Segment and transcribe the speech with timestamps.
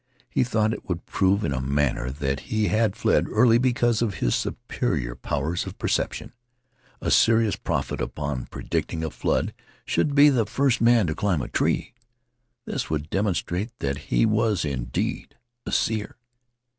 [0.31, 4.15] He thought it would prove, in a manner, that he had fled early because of
[4.15, 6.33] his superior powers of perception.
[7.01, 9.53] A serious prophet upon predicting a flood
[9.85, 11.93] should be the first man to climb a tree.
[12.65, 15.35] This would demonstrate that he was indeed
[15.67, 16.17] a seer.